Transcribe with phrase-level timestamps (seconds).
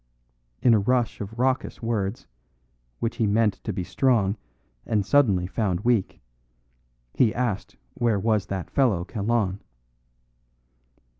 [0.63, 2.25] In a rush of raucous words,
[2.97, 4.35] which he meant to be strong
[4.83, 6.19] and suddenly found weak,
[7.13, 9.59] he asked where was that fellow Kalon.